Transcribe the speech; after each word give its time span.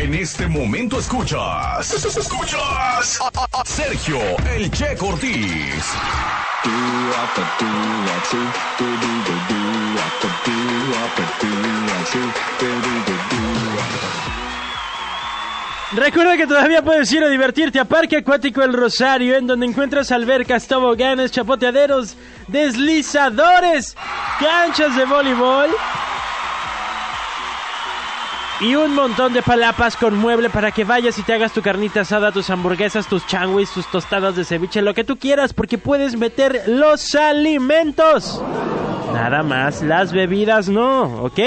En 0.00 0.14
este 0.14 0.46
momento 0.46 0.98
escuchas. 0.98 1.92
Escuchas 1.92 3.20
Sergio 3.66 4.18
El 4.56 4.70
Che 4.70 4.96
Cortés. 4.96 5.84
Recuerda 15.92 16.36
que 16.38 16.46
todavía 16.46 16.82
puedes 16.82 17.12
ir 17.12 17.22
a 17.22 17.28
divertirte 17.28 17.78
a 17.78 17.84
Parque 17.84 18.16
Acuático 18.16 18.62
El 18.62 18.72
Rosario, 18.72 19.36
en 19.36 19.46
donde 19.46 19.66
encuentras 19.66 20.10
albercas, 20.12 20.66
toboganes, 20.66 21.30
chapoteaderos, 21.30 22.16
deslizadores, 22.48 23.94
canchas 24.38 24.96
de 24.96 25.04
voleibol 25.04 25.68
y 28.60 28.74
un 28.74 28.94
montón 28.94 29.32
de 29.32 29.42
palapas 29.42 29.96
con 29.96 30.14
mueble 30.16 30.50
para 30.50 30.70
que 30.70 30.84
vayas 30.84 31.18
y 31.18 31.22
te 31.22 31.32
hagas 31.32 31.52
tu 31.52 31.62
carnita 31.62 32.02
asada, 32.02 32.30
tus 32.30 32.50
hamburguesas, 32.50 33.06
tus 33.06 33.26
changuis, 33.26 33.70
tus 33.70 33.86
tostadas 33.90 34.36
de 34.36 34.44
ceviche, 34.44 34.82
lo 34.82 34.92
que 34.92 35.04
tú 35.04 35.16
quieras, 35.16 35.54
porque 35.54 35.78
puedes 35.78 36.16
meter 36.16 36.62
los 36.66 37.14
alimentos. 37.14 38.42
Nada 39.14 39.42
más, 39.42 39.82
las 39.82 40.12
bebidas 40.12 40.68
no, 40.68 41.22
¿ok? 41.22 41.40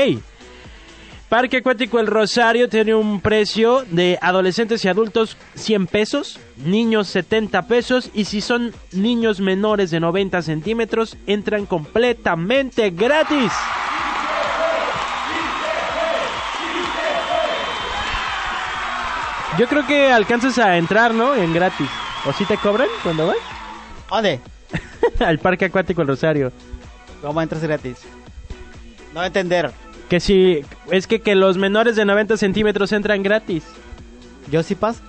Parque 1.30 1.58
Acuático 1.58 2.00
El 2.00 2.08
Rosario 2.08 2.70
tiene 2.70 2.94
un 2.94 3.20
precio 3.22 3.84
de 3.90 4.20
adolescentes 4.22 4.84
y 4.86 4.88
adultos 4.88 5.38
100 5.56 5.88
pesos, 5.88 6.40
niños 6.58 7.08
70 7.08 7.68
pesos 7.68 8.12
y 8.14 8.26
si 8.26 8.42
son 8.42 8.72
niños 8.92 9.40
menores 9.40 9.90
de 9.90 10.00
90 10.00 10.44
centímetros 10.44 11.18
entran 11.26 11.66
completamente 11.66 12.92
gratis. 12.92 13.52
Yo 19.58 19.68
creo 19.68 19.86
que 19.86 20.12
alcanzas 20.12 20.58
a 20.58 20.78
entrar, 20.78 21.14
¿no? 21.14 21.36
En 21.36 21.54
gratis. 21.54 21.88
¿O 22.26 22.34
si 22.34 22.46
te 22.46 22.58
cobran 22.58 22.88
cuando 23.04 23.28
vas? 23.28 23.38
¿Dónde? 24.10 24.40
Al 25.20 25.38
Parque 25.40 25.66
Acuático 25.66 26.02
El 26.02 26.08
Rosario. 26.08 26.52
¿Cómo 27.22 27.42
entras 27.42 27.62
gratis? 27.62 27.98
No 29.10 29.16
voy 29.20 29.24
a 29.24 29.28
entender. 29.28 29.72
Que 30.10 30.20
si... 30.20 30.62
Es 30.92 31.06
que, 31.08 31.22
que 31.22 31.36
los 31.36 31.58
menores 31.58 31.96
de 31.96 32.06
90 32.06 32.38
centímetros 32.38 32.92
entran 32.92 33.22
gratis. 33.22 33.64
¿Yo 34.52 34.64
sí 34.64 34.76
paso? 34.76 35.02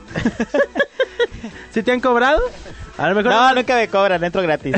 ¿Sí 1.73 1.83
te 1.83 1.93
han 1.93 2.01
cobrado? 2.01 2.41
A 2.99 3.09
lo 3.09 3.15
mejor... 3.15 3.33
No, 3.33 3.55
nunca 3.55 3.77
me 3.77 3.89
cobran, 3.89 4.23
entro 4.23 4.43
gratis. 4.43 4.77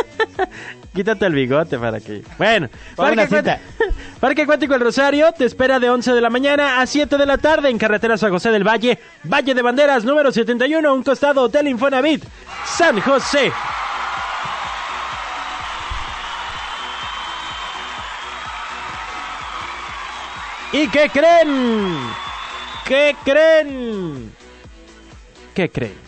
Quítate 0.94 1.26
el 1.26 1.34
bigote 1.34 1.78
para 1.78 2.00
que... 2.00 2.22
Bueno, 2.38 2.68
una 2.96 3.22
Acuático- 3.24 3.58
Parque 4.26 4.42
Acuático 4.42 4.74
El 4.74 4.80
Rosario 4.80 5.30
te 5.30 5.44
espera 5.44 5.78
de 5.78 5.88
11 5.88 6.12
de 6.12 6.20
la 6.20 6.30
mañana 6.30 6.80
a 6.80 6.86
7 6.88 7.16
de 7.16 7.26
la 7.26 7.38
tarde 7.38 7.70
en 7.70 7.78
carretera 7.78 8.18
San 8.18 8.32
José 8.32 8.50
del 8.50 8.66
Valle, 8.66 8.98
Valle 9.22 9.54
de 9.54 9.62
Banderas, 9.62 10.04
número 10.04 10.32
71, 10.32 10.92
un 10.92 11.04
costado 11.04 11.42
Hotel 11.42 11.68
Infonavit, 11.68 12.24
San 12.64 13.00
José. 13.00 13.52
¿Y 20.72 20.88
qué 20.88 21.08
creen? 21.08 21.96
¿Qué 22.84 23.14
creen? 23.24 24.32
¿Qué 25.54 25.70
creen? 25.70 26.05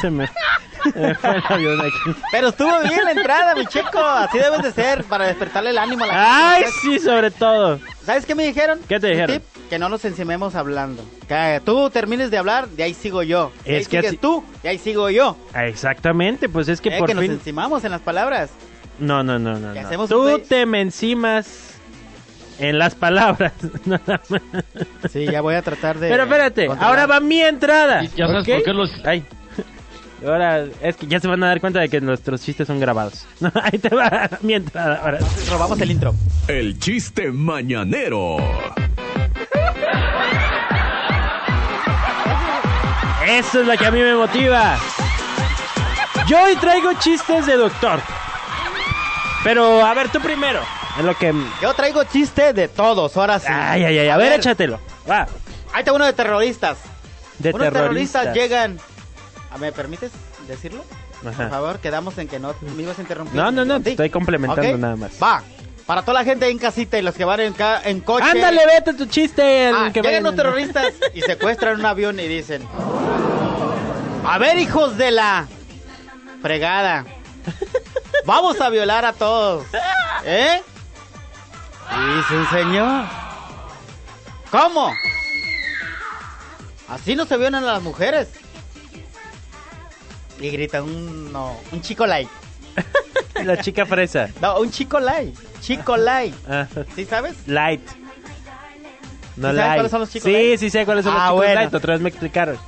Se 0.00 0.10
me, 0.10 0.26
se 0.26 0.98
me 0.98 1.14
fue 1.14 1.30
el 1.36 1.42
avión 1.48 1.80
aquí. 1.80 2.20
Pero 2.30 2.48
estuvo 2.48 2.80
bien 2.88 3.04
la 3.04 3.12
entrada, 3.12 3.54
mi 3.54 3.66
checo. 3.66 3.98
Así 4.00 4.38
debes 4.38 4.62
de 4.62 4.72
ser, 4.72 5.04
para 5.04 5.26
despertarle 5.26 5.70
el 5.70 5.78
ánimo 5.78 6.04
a 6.04 6.06
la 6.08 6.50
¡Ay, 6.54 6.64
gente. 6.64 6.78
sí, 6.82 6.98
sobre 6.98 7.30
todo! 7.30 7.78
¿Sabes 8.04 8.26
qué 8.26 8.34
me 8.34 8.44
dijeron? 8.44 8.80
¿Qué 8.88 8.98
te 8.98 9.08
dijeron? 9.08 9.36
tip, 9.38 9.44
que 9.70 9.78
no 9.78 9.88
nos 9.88 10.04
encimemos 10.04 10.54
hablando. 10.54 11.04
Que 11.28 11.60
tú 11.64 11.88
termines 11.90 12.30
de 12.30 12.38
hablar, 12.38 12.68
de 12.68 12.82
ahí 12.82 12.94
sigo 12.94 13.22
yo. 13.22 13.52
De 13.64 13.78
Es 13.78 13.86
ahí 13.86 13.90
que 13.90 13.96
sigues 13.98 14.06
así- 14.06 14.16
tú, 14.16 14.44
de 14.62 14.68
ahí 14.70 14.78
sigo 14.78 15.08
yo. 15.10 15.36
Exactamente, 15.54 16.48
pues 16.48 16.68
es 16.68 16.80
que 16.80 16.88
Eh, 16.90 16.98
por 16.98 17.06
que 17.08 17.14
nos 17.14 17.22
fin... 17.22 17.32
encimamos 17.32 17.84
en 17.84 17.92
las 17.92 18.00
palabras. 18.00 18.50
No, 18.98 19.22
no, 19.22 19.38
no, 19.38 19.58
no. 19.58 19.72
Que 19.72 19.82
no. 19.96 20.08
Tú 20.08 20.38
te 20.40 20.66
me 20.66 20.80
encimas 20.80 21.74
en 22.58 22.78
las 22.78 22.94
palabras. 22.94 23.52
Sí, 25.12 25.26
ya 25.26 25.40
voy 25.40 25.54
a 25.54 25.62
tratar 25.62 25.98
de... 25.98 26.08
Pero 26.08 26.22
espérate, 26.24 26.66
controlar. 26.66 26.90
ahora 27.00 27.06
va 27.06 27.20
mi 27.20 27.40
entrada. 27.40 28.04
Y 28.04 28.08
ya 28.08 28.26
sabes 28.26 28.42
¿ok? 28.48 28.54
por 28.54 28.62
qué 28.64 28.72
los- 28.72 28.92
Ay. 29.04 29.24
Ahora, 30.24 30.64
es 30.80 30.96
que 30.96 31.06
ya 31.06 31.18
se 31.20 31.26
van 31.28 31.42
a 31.42 31.48
dar 31.48 31.60
cuenta 31.60 31.80
de 31.80 31.88
que 31.88 32.00
nuestros 32.00 32.42
chistes 32.42 32.66
son 32.66 32.78
grabados. 32.78 33.26
Ahí 33.62 33.78
te 33.78 33.94
va 33.94 34.30
mi 34.42 34.54
entrada. 34.54 35.00
Ahora. 35.02 35.18
Robamos 35.50 35.80
el 35.80 35.90
intro. 35.90 36.14
El 36.48 36.78
chiste 36.78 37.30
mañanero. 37.32 38.36
Eso 43.26 43.60
es 43.60 43.66
lo 43.66 43.76
que 43.76 43.86
a 43.86 43.90
mí 43.90 44.00
me 44.00 44.14
motiva. 44.14 44.76
Yo 46.26 46.42
hoy 46.42 46.56
traigo 46.56 46.92
chistes 46.94 47.46
de 47.46 47.56
doctor. 47.56 48.00
Pero, 49.44 49.84
a 49.84 49.94
ver, 49.94 50.08
tú 50.08 50.20
primero. 50.20 50.60
En 50.98 51.06
lo 51.06 51.16
que... 51.16 51.32
Yo 51.60 51.74
traigo 51.74 52.04
chiste 52.04 52.52
de 52.52 52.68
todos, 52.68 53.16
ahora 53.16 53.38
sí. 53.38 53.46
Ay, 53.48 53.84
ay, 53.84 53.98
ay. 53.98 54.08
A, 54.08 54.16
ver, 54.16 54.32
échatelo. 54.34 54.78
Va. 55.08 55.26
Ahí 55.72 55.80
está 55.80 55.92
uno 55.92 56.04
de 56.04 56.12
terroristas. 56.12 56.78
De 57.38 57.50
Unos 57.50 57.72
terroristas 57.72 58.34
terroristas. 58.34 58.34
llegan... 58.34 58.91
¿Ah, 59.52 59.58
¿Me 59.58 59.72
permites 59.72 60.10
decirlo? 60.48 60.84
Ajá. 61.26 61.36
Por 61.36 61.50
favor, 61.50 61.78
quedamos 61.78 62.16
en 62.18 62.26
que 62.28 62.38
no 62.38 62.54
me 62.76 62.82
ibas 62.82 62.98
a 62.98 63.02
interrumpir. 63.02 63.34
No, 63.36 63.50
no, 63.50 63.64
no, 63.64 63.80
te 63.80 63.90
estoy 63.90 64.10
complementando 64.10 64.78
nada 64.78 64.96
más. 64.96 65.12
Va. 65.22 65.42
Para 65.86 66.02
toda 66.02 66.14
la 66.20 66.24
gente 66.24 66.48
en 66.48 66.58
casita 66.58 66.96
y 66.98 67.02
los 67.02 67.14
que 67.14 67.24
van 67.24 67.40
en, 67.40 67.52
ca- 67.54 67.82
en 67.84 68.00
coche. 68.00 68.24
Ándale, 68.30 68.64
vete 68.66 68.94
tu 68.94 69.06
chiste. 69.06 69.68
Ah, 69.74 69.90
que 69.92 70.00
llegan 70.00 70.22
los 70.22 70.36
terroristas 70.36 70.92
y 71.12 71.20
secuestran 71.22 71.78
un 71.80 71.84
avión 71.86 72.18
y 72.20 72.28
dicen: 72.28 72.66
A 74.24 74.38
ver, 74.38 74.58
hijos 74.58 74.96
de 74.96 75.10
la 75.10 75.46
fregada, 76.40 77.04
vamos 78.24 78.60
a 78.60 78.68
violar 78.70 79.04
a 79.04 79.12
todos. 79.12 79.66
¿Eh? 80.24 80.62
Y 81.90 82.16
dice 82.16 82.36
un 82.36 82.48
señor: 82.50 83.04
¿Cómo? 84.50 84.92
Así 86.88 87.16
no 87.16 87.26
se 87.26 87.36
violan 87.36 87.64
a 87.64 87.72
las 87.74 87.82
mujeres. 87.82 88.28
Y 90.42 90.50
grita 90.50 90.82
un, 90.82 91.32
no, 91.32 91.56
un 91.70 91.80
chico 91.80 92.04
light. 92.06 92.28
La 93.44 93.56
chica 93.58 93.86
fresa. 93.86 94.28
No, 94.40 94.58
un 94.60 94.70
chico 94.70 95.00
light. 95.00 95.34
Chico 95.60 95.96
light. 95.96 96.34
Ah, 96.48 96.66
¿Sí 96.94 97.04
sabes? 97.06 97.34
light. 97.46 97.80
No 99.36 99.50
¿Sí 99.50 99.52
sabes 99.56 99.56
light. 99.56 99.74
cuáles 99.74 99.90
son 99.90 100.00
los 100.00 100.10
chicos 100.10 100.24
sí, 100.24 100.32
light? 100.32 100.58
sí 100.60 100.70
sé 100.70 100.84
cuáles 100.84 101.04
son 101.04 101.14
Ah, 101.14 101.18
los 101.18 101.24
chicos 101.26 101.36
bueno. 101.36 101.54
light. 101.60 101.74
Otra 101.74 101.92
vez 101.94 102.02
me 102.02 102.08
explicaron. 102.08 102.58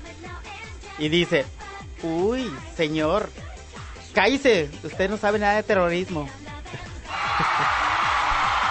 Y 0.99 1.09
dice, 1.09 1.45
uy, 2.03 2.49
señor, 2.77 3.29
cállese, 4.15 4.71
usted 4.85 5.11
no 5.11 5.17
sabe 5.17 5.39
nada 5.41 5.55
de 5.57 5.63
terrorismo. 5.65 6.29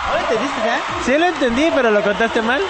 ¿No 0.08 0.14
lo 0.14 0.20
entendiste, 0.20 0.60
eh? 0.68 0.80
Sí 1.06 1.18
lo 1.18 1.26
entendí, 1.26 1.70
pero 1.76 1.92
lo 1.92 2.02
contaste 2.02 2.42
mal 2.42 2.62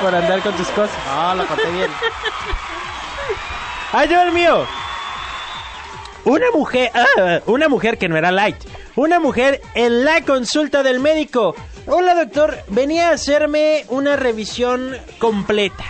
por 0.00 0.14
andar 0.14 0.40
con 0.40 0.54
tus 0.54 0.68
cosas. 0.68 0.96
No, 1.06 1.34
lo 1.34 1.46
conté 1.46 1.70
bien. 1.70 1.90
¡Ay, 3.92 4.08
yo 4.08 4.22
el 4.22 4.32
mío! 4.32 4.66
Una 6.24 6.50
mujer, 6.52 6.90
ah, 6.94 7.40
una 7.46 7.68
mujer 7.68 7.98
que 7.98 8.08
no 8.08 8.16
era 8.16 8.30
light. 8.30 8.56
Una 8.94 9.18
mujer 9.18 9.60
en 9.74 10.04
la 10.04 10.22
consulta 10.22 10.82
del 10.82 11.00
médico. 11.00 11.54
Hola 11.86 12.14
doctor, 12.14 12.58
venía 12.68 13.08
a 13.08 13.14
hacerme 13.14 13.84
una 13.88 14.14
revisión 14.16 14.96
completa. 15.18 15.84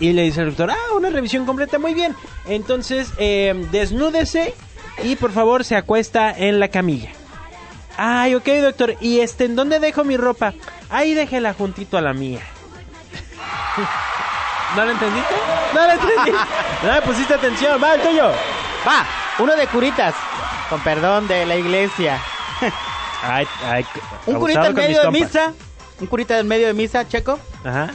Y 0.00 0.12
le 0.12 0.22
dice 0.22 0.40
el 0.40 0.48
doctor, 0.48 0.70
ah, 0.70 0.94
una 0.94 1.08
revisión 1.08 1.46
completa, 1.46 1.78
muy 1.78 1.94
bien. 1.94 2.14
Entonces, 2.46 3.12
eh, 3.16 3.54
desnúdese 3.70 4.54
y 5.02 5.16
por 5.16 5.32
favor 5.32 5.64
se 5.64 5.76
acuesta 5.76 6.30
en 6.30 6.60
la 6.60 6.68
camilla. 6.68 7.10
Ay, 7.96 8.34
ok 8.34 8.46
doctor, 8.62 8.96
¿y 9.00 9.20
este 9.20 9.44
en 9.44 9.56
dónde 9.56 9.78
dejo 9.78 10.04
mi 10.04 10.16
ropa? 10.16 10.54
Ahí 10.90 11.14
déjela 11.14 11.54
juntito 11.54 11.96
a 11.96 12.02
la 12.02 12.12
mía. 12.12 12.40
¿No 14.76 14.84
lo 14.84 14.90
entendiste? 14.90 15.34
No 15.74 15.86
lo 15.86 15.92
entendí. 15.92 16.32
No 16.82 16.92
me 16.92 17.02
pusiste 17.06 17.34
atención, 17.34 17.82
va 17.82 17.94
el 17.94 18.00
tuyo. 18.00 18.28
Va, 18.86 19.06
uno 19.38 19.56
de 19.56 19.66
curitas, 19.68 20.14
con 20.68 20.80
perdón 20.82 21.26
de 21.28 21.46
la 21.46 21.56
iglesia. 21.56 22.20
Ay, 23.22 23.46
ay, 23.64 23.86
Un 24.26 24.38
curita 24.38 24.66
en 24.66 24.74
medio 24.74 25.00
de 25.02 25.10
misa, 25.10 25.52
un 26.00 26.06
curita 26.06 26.38
en 26.38 26.48
medio 26.48 26.66
de 26.66 26.74
misa, 26.74 27.06
checo, 27.08 27.38
Ajá. 27.64 27.90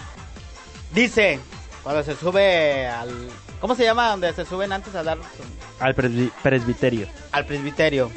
dice, 0.92 1.40
cuando 1.84 2.04
se 2.04 2.16
sube 2.16 2.88
al... 2.88 3.30
¿Cómo 3.60 3.76
se 3.76 3.84
llama 3.84 4.10
donde 4.10 4.32
se 4.34 4.46
suben 4.46 4.72
antes 4.72 4.94
a 4.96 5.04
dar 5.04 5.18
su- 5.18 5.84
Al 5.84 5.96
presbi- 5.96 6.32
presbiterio. 6.44 7.08
al 7.32 7.46
presbiterio. 7.46 8.12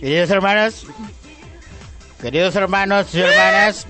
Queridos 0.00 0.30
hermanos, 0.30 0.86
queridos 2.20 2.54
hermanos 2.56 3.12
y 3.14 3.20
hermanas, 3.20 3.86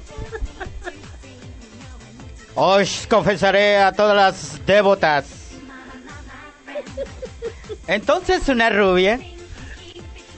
hoy 2.55 2.89
confesaré 3.11 3.79
a 3.79 3.93
todas 3.93 4.17
las 4.17 4.65
devotas 4.67 5.25
Entonces 7.87 8.49
una 8.49 8.71
rubia 8.71 9.21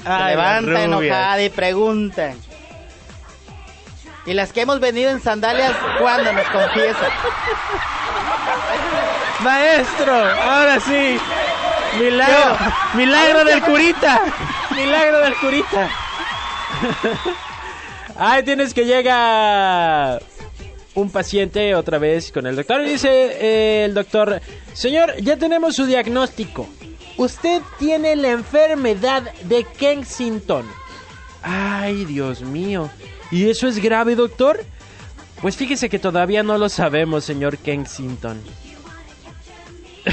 levanta 0.04 0.60
rubias. 0.60 0.84
enojada 0.84 1.42
y 1.42 1.50
pregunta. 1.50 2.34
Y 4.24 4.34
las 4.34 4.52
que 4.52 4.62
hemos 4.62 4.80
venido 4.80 5.10
en 5.10 5.20
sandalias, 5.20 5.72
¿cuándo 6.00 6.32
nos 6.32 6.46
confiesan? 6.48 7.10
Maestro, 9.40 10.14
ahora 10.14 10.80
sí. 10.80 11.18
Milagro, 12.00 12.56
milagro 12.94 13.44
del 13.44 13.62
curita. 13.62 14.20
Milagro 14.74 15.20
del 15.20 15.34
curita. 15.36 15.88
Ay, 18.18 18.42
tienes 18.42 18.74
que 18.74 18.84
llega 18.84 20.18
un 20.94 21.10
paciente 21.10 21.74
otra 21.74 21.98
vez 21.98 22.32
con 22.32 22.46
el 22.46 22.56
doctor 22.56 22.80
y 22.82 22.90
dice 22.90 23.08
eh, 23.10 23.84
el 23.84 23.94
doctor, 23.94 24.40
señor, 24.72 25.14
ya 25.20 25.36
tenemos 25.36 25.76
su 25.76 25.86
diagnóstico. 25.86 26.66
Usted 27.16 27.62
tiene 27.78 28.14
la 28.16 28.28
enfermedad 28.28 29.22
de 29.44 29.64
Kensington. 29.64 30.66
Ay, 31.42 32.04
Dios 32.04 32.42
mío. 32.42 32.90
¿Y 33.30 33.48
eso 33.48 33.66
es 33.68 33.78
grave, 33.82 34.14
doctor? 34.16 34.64
Pues 35.40 35.56
fíjese 35.56 35.88
que 35.88 35.98
todavía 35.98 36.42
no 36.42 36.58
lo 36.58 36.68
sabemos, 36.68 37.24
señor 37.24 37.58
Kensington. 37.58 38.40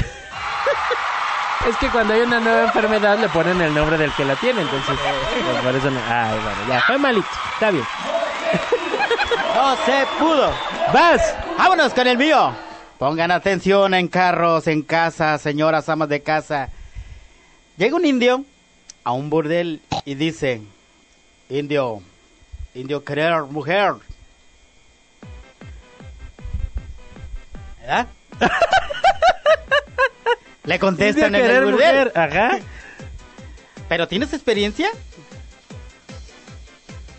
Es 1.68 1.76
que 1.78 1.88
cuando 1.88 2.12
hay 2.12 2.20
una 2.20 2.40
nueva 2.40 2.64
enfermedad 2.64 3.18
le 3.18 3.26
ponen 3.30 3.58
el 3.62 3.72
nombre 3.74 3.96
del 3.96 4.12
que 4.12 4.22
la 4.26 4.36
tiene, 4.36 4.60
entonces 4.60 4.98
pues, 4.98 5.62
por 5.62 5.74
eso 5.74 5.90
no- 5.90 6.00
Ay, 6.06 6.38
bueno, 6.38 6.58
ya, 6.68 6.80
fue 6.82 6.98
malito, 6.98 7.26
está 7.54 7.70
bien. 7.70 7.84
No 9.54 9.76
se 9.76 10.06
pudo. 10.18 10.52
¡Vas! 10.92 11.34
Vámonos 11.56 11.94
con 11.94 12.06
el 12.06 12.18
mío. 12.18 12.52
Pongan 12.98 13.30
atención 13.30 13.94
en 13.94 14.08
carros, 14.08 14.66
en 14.66 14.82
casa, 14.82 15.38
señoras 15.38 15.88
amas 15.88 16.08
de 16.08 16.22
casa. 16.22 16.68
Llega 17.76 17.96
un 17.96 18.06
indio 18.06 18.44
a 19.02 19.12
un 19.12 19.30
burdel 19.30 19.80
y 20.04 20.14
dice, 20.14 20.62
indio, 21.48 22.02
indio 22.74 23.04
querer 23.04 23.42
mujer. 23.44 23.94
¿Verdad? 27.80 28.06
Le 30.64 30.78
contestan 30.78 31.34
en 31.34 31.44
el 31.44 31.64
burdel. 31.64 31.72
mujer, 31.72 32.12
Ajá. 32.14 32.58
¿Pero 33.88 34.08
tienes 34.08 34.32
experiencia? 34.32 34.88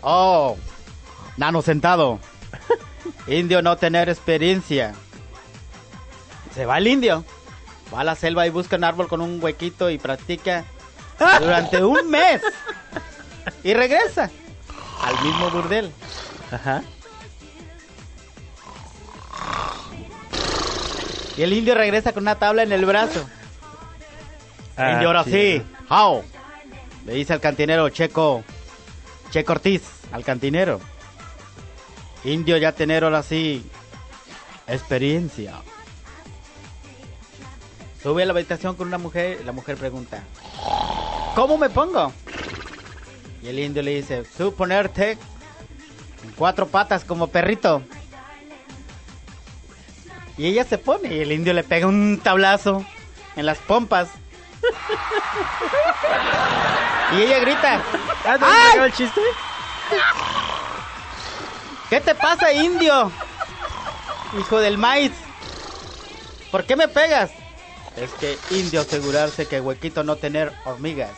Oh, 0.00 0.56
nano 1.36 1.62
sentado. 1.62 2.18
Indio 3.28 3.62
no 3.62 3.76
tener 3.76 4.08
experiencia. 4.08 4.94
Se 6.54 6.64
va 6.64 6.78
el 6.78 6.86
indio. 6.86 7.24
Va 7.92 8.00
a 8.00 8.04
la 8.04 8.14
selva 8.14 8.46
y 8.46 8.50
busca 8.50 8.76
un 8.76 8.84
árbol 8.84 9.08
con 9.08 9.20
un 9.20 9.42
huequito 9.42 9.90
y 9.90 9.98
practica 9.98 10.64
durante 11.40 11.84
un 11.84 12.10
mes. 12.10 12.42
Y 13.62 13.74
regresa 13.74 14.30
al 15.02 15.24
mismo 15.24 15.50
burdel. 15.50 15.92
Ajá. 16.50 16.82
Y 21.36 21.42
el 21.42 21.52
indio 21.52 21.74
regresa 21.74 22.12
con 22.12 22.22
una 22.24 22.36
tabla 22.36 22.62
en 22.62 22.72
el 22.72 22.86
brazo. 22.86 23.28
Ah, 24.76 24.92
indio, 24.92 25.08
ahora 25.08 25.24
sí. 25.24 25.62
How. 25.88 26.22
Le 27.04 27.14
dice 27.14 27.32
al 27.32 27.40
cantinero 27.40 27.88
Checo. 27.90 28.42
Checo 29.30 29.52
Ortiz, 29.52 29.82
al 30.12 30.24
cantinero. 30.24 30.80
Indio 32.24 32.56
ya 32.56 32.72
tener 32.72 33.04
ahora 33.04 33.22
sí. 33.22 33.64
Experiencia. 34.66 35.54
Sube 38.02 38.22
a 38.22 38.26
la 38.26 38.32
habitación 38.32 38.76
con 38.76 38.88
una 38.88 38.98
mujer 38.98 39.38
y 39.40 39.44
la 39.44 39.52
mujer 39.52 39.76
pregunta. 39.76 40.22
¿Cómo 41.34 41.58
me 41.58 41.70
pongo? 41.70 42.12
Y 43.42 43.48
el 43.48 43.58
indio 43.58 43.82
le 43.82 43.96
dice, 43.96 44.24
tú 44.36 44.54
ponerte 44.54 45.12
en 45.12 46.30
cuatro 46.36 46.66
patas 46.66 47.04
como 47.04 47.28
perrito. 47.28 47.82
Y 50.36 50.46
ella 50.46 50.64
se 50.64 50.78
pone 50.78 51.14
y 51.14 51.20
el 51.20 51.32
indio 51.32 51.52
le 51.54 51.64
pega 51.64 51.86
un 51.86 52.20
tablazo 52.22 52.84
en 53.36 53.46
las 53.46 53.58
pompas. 53.58 54.08
y 57.16 57.22
ella 57.22 57.38
grita, 57.40 57.82
Ah, 58.24 58.36
¿te 58.38 58.44
¡Ay! 58.44 58.78
el 58.86 58.92
chiste? 58.92 59.20
¿qué 61.88 62.00
te 62.00 62.14
pasa 62.14 62.52
indio? 62.52 63.10
Hijo 64.38 64.58
del 64.58 64.78
maíz. 64.78 65.12
¿Por 66.50 66.64
qué 66.64 66.74
me 66.74 66.88
pegas? 66.88 67.30
Es 67.96 68.10
que 68.12 68.38
indio 68.50 68.82
asegurarse 68.82 69.46
que 69.46 69.60
huequito 69.60 70.04
no 70.04 70.16
tener 70.16 70.52
hormigas. 70.64 71.10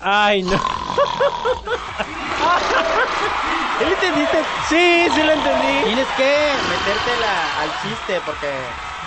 Ay, 0.00 0.42
no. 0.42 0.50
¿Sí 3.78 3.84
entendiste? 3.84 4.38
Sí, 4.68 5.06
sí 5.14 5.22
lo 5.22 5.32
entendí. 5.32 5.84
Tienes 5.84 6.08
que 6.16 6.52
metértela 6.68 7.60
al 7.60 7.70
chiste 7.82 8.20
porque... 8.26 8.48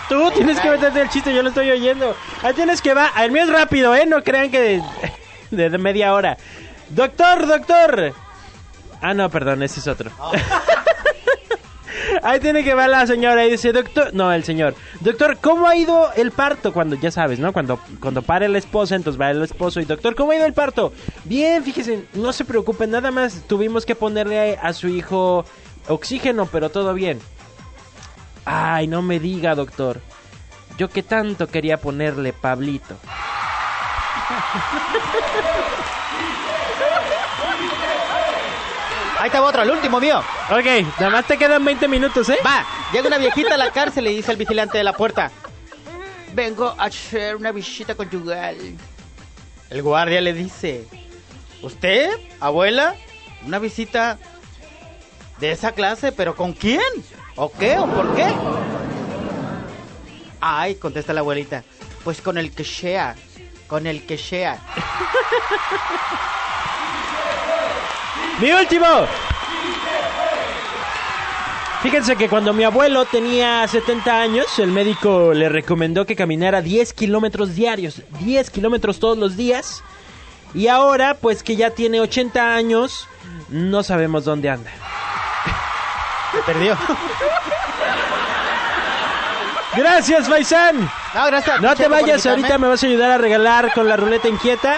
Tú 0.07 0.31
tienes 0.31 0.59
que 0.59 0.69
meterte 0.69 1.01
el 1.01 1.09
chiste, 1.09 1.33
yo 1.33 1.41
lo 1.41 1.49
estoy 1.49 1.69
oyendo. 1.71 2.15
Ahí 2.43 2.53
tienes 2.53 2.81
que 2.81 2.93
va. 2.93 3.11
El 3.17 3.31
mío 3.31 3.43
es 3.43 3.49
rápido, 3.49 3.95
¿eh? 3.95 4.05
No 4.05 4.23
crean 4.23 4.51
que 4.51 4.81
de, 5.49 5.69
de 5.69 5.77
media 5.77 6.13
hora. 6.13 6.37
Doctor, 6.89 7.47
doctor. 7.47 8.13
Ah, 9.01 9.13
no, 9.13 9.29
perdón, 9.29 9.63
ese 9.63 9.79
es 9.79 9.87
otro. 9.87 10.11
Ahí 12.25 12.39
tiene 12.39 12.63
que 12.63 12.73
va 12.73 12.87
la 12.87 13.05
señora 13.05 13.45
y 13.45 13.51
dice, 13.51 13.71
doctor, 13.71 14.11
no, 14.15 14.33
el 14.33 14.43
señor, 14.43 14.73
doctor, 14.99 15.37
¿cómo 15.39 15.67
ha 15.67 15.75
ido 15.75 16.11
el 16.13 16.31
parto? 16.31 16.73
Cuando, 16.73 16.95
ya 16.95 17.11
sabes, 17.11 17.37
¿no? 17.37 17.53
Cuando, 17.53 17.79
cuando 17.99 18.23
pare 18.23 18.49
la 18.49 18.57
esposa, 18.57 18.95
entonces 18.95 19.21
va 19.21 19.29
el 19.29 19.43
esposo 19.43 19.79
y, 19.79 19.85
doctor, 19.85 20.15
¿cómo 20.15 20.31
ha 20.31 20.35
ido 20.35 20.47
el 20.47 20.53
parto? 20.53 20.91
Bien, 21.23 21.63
fíjese, 21.63 22.07
no 22.15 22.33
se 22.33 22.43
preocupen, 22.43 22.89
nada 22.89 23.11
más 23.11 23.43
tuvimos 23.47 23.85
que 23.85 23.93
ponerle 23.93 24.57
a 24.59 24.73
su 24.73 24.87
hijo 24.87 25.45
oxígeno, 25.87 26.47
pero 26.47 26.71
todo 26.71 26.95
bien. 26.95 27.19
Ay, 28.43 28.87
no 28.87 29.03
me 29.03 29.19
diga, 29.19 29.53
doctor. 29.53 30.01
Yo 30.79 30.89
que 30.89 31.03
tanto 31.03 31.45
quería 31.45 31.77
ponerle 31.77 32.33
Pablito. 32.33 32.97
Ahí 39.25 39.29
está 39.29 39.41
otro, 39.41 39.63
el 39.63 39.71
último 39.71 39.99
mío. 39.99 40.19
Ok, 40.51 40.85
nada 40.99 41.09
más 41.09 41.25
te 41.25 41.35
quedan 41.35 41.65
20 41.65 41.87
minutos, 41.87 42.29
¿eh? 42.29 42.37
Va, 42.45 42.63
llega 42.93 43.07
una 43.07 43.17
viejita 43.17 43.55
a 43.55 43.57
la 43.57 43.71
cárcel 43.71 44.05
y 44.05 44.09
le 44.09 44.15
dice 44.17 44.29
al 44.29 44.37
vigilante 44.37 44.77
de 44.77 44.83
la 44.83 44.93
puerta. 44.93 45.31
Vengo 46.35 46.75
a 46.77 46.83
hacer 46.83 47.35
una 47.35 47.51
visita 47.51 47.95
conyugal. 47.95 48.55
El 49.71 49.81
guardia 49.81 50.21
le 50.21 50.31
dice, 50.31 50.87
¿usted, 51.63 52.11
abuela? 52.39 52.93
Una 53.47 53.57
visita 53.57 54.19
de 55.39 55.53
esa 55.53 55.71
clase, 55.71 56.11
pero 56.11 56.35
¿con 56.35 56.53
quién? 56.53 56.83
¿O 57.35 57.51
qué? 57.51 57.79
¿O 57.79 57.87
por 57.87 58.15
qué? 58.15 58.31
Ay, 60.39 60.75
contesta 60.75 61.13
la 61.13 61.21
abuelita, 61.21 61.63
pues 62.03 62.21
con 62.21 62.37
el 62.37 62.51
que 62.51 62.63
sea, 62.63 63.15
con 63.65 63.87
el 63.87 64.05
que 64.05 64.19
sea. 64.19 64.59
¡Mi 68.39 68.51
último! 68.51 68.85
Fíjense 71.81 72.15
que 72.15 72.27
cuando 72.27 72.51
mi 72.51 72.63
abuelo 72.63 73.05
tenía 73.05 73.67
70 73.67 74.19
años, 74.19 74.59
el 74.59 74.71
médico 74.71 75.33
le 75.33 75.49
recomendó 75.49 76.05
que 76.05 76.15
caminara 76.15 76.61
10 76.61 76.93
kilómetros 76.93 77.53
diarios, 77.53 78.01
10 78.21 78.49
kilómetros 78.49 78.99
todos 78.99 79.17
los 79.17 79.37
días. 79.37 79.83
Y 80.55 80.67
ahora, 80.67 81.13
pues 81.13 81.43
que 81.43 81.55
ya 81.55 81.69
tiene 81.69 81.99
80 82.01 82.55
años, 82.55 83.07
no 83.49 83.83
sabemos 83.83 84.25
dónde 84.25 84.49
anda. 84.49 84.71
Se 86.31 86.39
perdió. 86.39 86.75
Gracias, 89.75 90.27
Faisán. 90.27 90.89
No, 91.13 91.25
gracias. 91.27 91.61
No 91.61 91.75
te 91.75 91.87
vayas, 91.87 92.25
ahorita 92.25 92.57
me 92.57 92.67
vas 92.67 92.83
a 92.83 92.87
ayudar 92.87 93.11
a 93.11 93.17
regalar 93.17 93.71
con 93.73 93.87
la 93.87 93.95
ruleta 93.95 94.27
inquieta. 94.27 94.77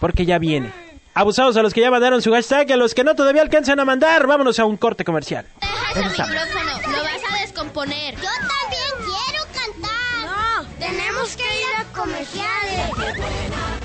Porque 0.00 0.26
ya 0.26 0.38
viene. 0.38 0.83
Abusados 1.14 1.56
a 1.56 1.62
los 1.62 1.72
que 1.72 1.80
ya 1.80 1.90
mandaron 1.92 2.20
su 2.22 2.32
hashtag 2.32 2.70
y 2.70 2.72
a 2.72 2.76
los 2.76 2.92
que 2.92 3.04
no 3.04 3.14
todavía 3.14 3.42
alcanzan 3.42 3.78
a 3.78 3.84
mandar. 3.84 4.26
Vámonos 4.26 4.58
a 4.58 4.64
un 4.64 4.76
corte 4.76 5.04
comercial. 5.04 5.46
Deja 5.60 6.08
ese 6.10 6.22
micrófono, 6.22 6.92
lo 6.96 7.02
vas 7.04 7.22
a 7.30 7.40
descomponer. 7.40 8.14
Yo 8.16 8.20
también 8.22 8.90
quiero 8.98 9.44
cantar. 9.54 10.26
No, 10.26 10.68
tenemos 10.78 11.36
que 11.36 11.42
ir 11.44 11.74
a 11.78 11.84
comerciales. 11.96 12.90